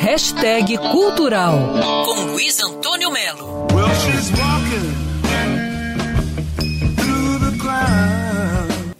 Hashtag 0.00 0.78
Cultural 0.78 1.58
com 2.04 2.32
Luiz 2.32 2.60
Antônio 2.60 3.10
Melo. 3.10 3.66
Well, 3.72 3.88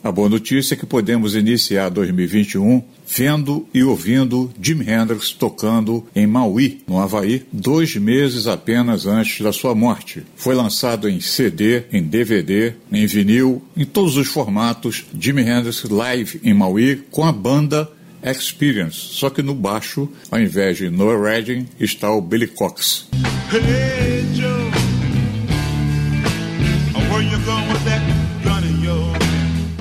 A 0.05 0.11
boa 0.11 0.29
notícia 0.29 0.75
é 0.75 0.77
que 0.77 0.85
podemos 0.85 1.37
iniciar 1.37 1.89
2021 1.89 2.83
vendo 3.07 3.69
e 3.73 3.85
ouvindo 3.85 4.53
Jimi 4.61 4.91
Hendrix 4.91 5.31
tocando 5.31 6.05
em 6.15 6.27
Maui, 6.27 6.83
no 6.89 6.99
Havaí, 6.99 7.47
dois 7.53 7.95
meses 7.95 8.47
apenas 8.47 9.07
antes 9.07 9.41
da 9.41 9.53
sua 9.53 9.75
morte. 9.75 10.25
Foi 10.35 10.55
lançado 10.55 11.09
em 11.09 11.21
CD, 11.21 11.85
em 11.93 12.03
DVD, 12.03 12.75
em 12.91 13.07
vinil, 13.07 13.63
em 13.77 13.85
todos 13.85 14.17
os 14.17 14.27
formatos, 14.27 15.05
Jimi 15.19 15.43
Hendrix 15.43 15.85
live 15.85 16.41
em 16.43 16.53
Maui 16.53 17.05
com 17.11 17.25
a 17.25 17.33
banda 17.33 17.89
Experience, 18.23 18.97
só 18.97 19.29
que 19.29 19.43
no 19.43 19.55
baixo, 19.55 20.09
ao 20.31 20.39
invés 20.39 20.79
de 20.79 20.89
Noah 20.89 21.21
Redding, 21.21 21.69
está 21.81 22.11
o 22.11 22.21
Billy 22.21 22.47
Cox. 22.47 23.09
Hey, 23.53 24.25
Joe. 24.35 24.63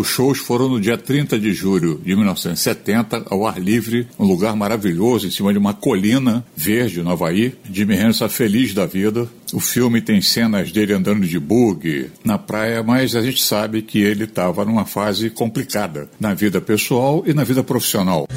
Os 0.02 0.08
shows 0.08 0.40
foram 0.40 0.68
no 0.68 0.82
dia 0.82 0.98
30 0.98 1.38
de 1.38 1.54
julho 1.54 2.02
de 2.04 2.16
1970, 2.16 3.26
ao 3.30 3.46
ar 3.46 3.62
livre, 3.62 4.08
um 4.18 4.26
lugar 4.26 4.56
maravilhoso, 4.56 5.28
em 5.28 5.30
cima 5.30 5.54
de 5.54 5.60
uma 5.60 5.76
colina 5.76 6.44
verde 6.56 7.04
no 7.04 7.12
Havaí. 7.12 7.54
Jimmy 7.72 7.94
Hendrix 7.94 8.16
está 8.16 8.28
feliz 8.28 8.74
da 8.74 8.88
vida. 8.88 9.30
O 9.54 9.60
filme 9.60 10.02
tem 10.02 10.20
cenas 10.20 10.72
dele 10.72 10.94
andando 10.94 11.28
de 11.28 11.38
bug 11.38 12.10
na 12.26 12.40
praia, 12.40 12.82
mas 12.82 13.16
a 13.16 13.22
gente 13.22 13.44
sabe 13.44 13.84
que 13.84 14.02
ele 14.02 14.24
estava 14.24 14.66
numa 14.66 14.86
fase 14.86 15.30
complicada 15.30 16.10
na 16.20 16.34
vida 16.34 16.60
pessoal 16.60 17.22
e 17.28 17.32
na 17.32 17.44
vida 17.44 17.64
profissional. 17.64 18.28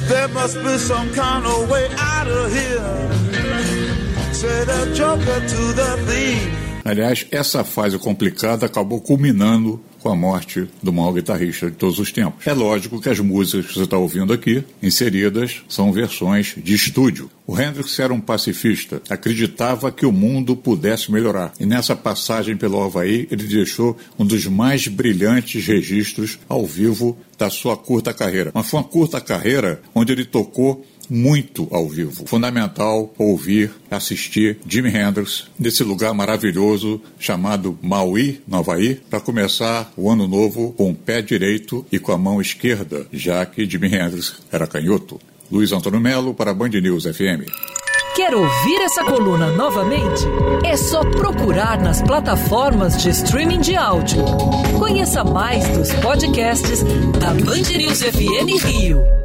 There 6.05 6.64
Aliás, 6.85 7.25
essa 7.31 7.63
fase 7.63 7.97
complicada 7.97 8.67
acabou 8.67 9.01
culminando 9.01 9.81
com 10.05 10.11
a 10.11 10.15
morte 10.15 10.67
do 10.83 10.93
maior 10.93 11.13
guitarrista 11.13 11.71
de 11.71 11.77
todos 11.77 11.97
os 11.97 12.11
tempos. 12.11 12.45
É 12.45 12.53
lógico 12.53 13.01
que 13.01 13.09
as 13.09 13.19
músicas 13.19 13.65
que 13.65 13.73
você 13.73 13.85
está 13.85 13.97
ouvindo 13.97 14.31
aqui, 14.31 14.63
inseridas, 14.83 15.63
são 15.67 15.91
versões 15.91 16.53
de 16.55 16.75
estúdio. 16.75 17.27
O 17.47 17.59
Hendrix 17.59 17.97
era 17.97 18.13
um 18.13 18.21
pacifista, 18.21 19.01
acreditava 19.09 19.91
que 19.91 20.05
o 20.05 20.11
mundo 20.11 20.55
pudesse 20.55 21.11
melhorar. 21.11 21.53
E 21.59 21.65
nessa 21.65 21.95
passagem 21.95 22.55
pelo 22.55 22.83
Havaí, 22.83 23.27
ele 23.31 23.47
deixou 23.47 23.97
um 24.19 24.25
dos 24.25 24.45
mais 24.45 24.87
brilhantes 24.87 25.65
registros 25.65 26.37
ao 26.47 26.67
vivo 26.67 27.17
da 27.35 27.49
sua 27.49 27.75
curta 27.75 28.13
carreira. 28.13 28.51
Mas 28.53 28.69
foi 28.69 28.79
uma 28.79 28.87
curta 28.87 29.19
carreira 29.19 29.81
onde 29.93 30.11
ele 30.11 30.23
tocou 30.23 30.85
muito 31.09 31.67
ao 31.71 31.87
vivo. 31.87 32.25
Fundamental 32.25 33.13
ouvir, 33.17 33.71
assistir 33.89 34.57
Jimi 34.67 34.89
Hendrix 34.89 35.45
nesse 35.57 35.83
lugar 35.83 36.13
maravilhoso 36.13 37.01
chamado 37.19 37.77
Maui, 37.81 38.41
no 38.47 38.57
Havaí, 38.57 38.95
para 39.09 39.19
começar 39.19 39.91
o 39.95 40.09
ano 40.09 40.27
novo 40.27 40.73
com 40.73 40.91
o 40.91 40.95
pé 40.95 41.21
direito 41.21 41.85
e 41.91 41.99
com 41.99 42.11
a 42.11 42.17
mão 42.17 42.41
esquerda, 42.41 43.07
já 43.11 43.45
que 43.45 43.69
Jimi 43.69 43.87
Hendrix 43.87 44.35
era 44.51 44.67
canhoto. 44.67 45.19
Luiz 45.51 45.71
Antônio 45.71 45.99
Melo 45.99 46.33
para 46.33 46.53
Band 46.53 46.69
News 46.69 47.03
FM. 47.03 47.49
Quer 48.15 48.33
ouvir 48.33 48.81
essa 48.81 49.03
coluna 49.03 49.51
novamente? 49.51 50.23
É 50.63 50.77
só 50.77 51.01
procurar 51.01 51.81
nas 51.81 52.01
plataformas 52.01 52.95
de 53.03 53.09
streaming 53.09 53.59
de 53.59 53.75
áudio. 53.75 54.23
Conheça 54.79 55.21
mais 55.23 55.67
dos 55.77 55.93
podcasts 55.95 56.81
da 57.19 57.33
Band 57.33 57.77
News 57.77 58.01
FM 58.01 58.63
Rio. 58.63 59.24